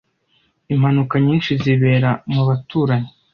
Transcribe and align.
Impanuka 0.73 1.15
nyinshi 1.25 1.51
zibera 1.63 2.11
mu 2.33 2.41
baturanyi. 2.47 3.11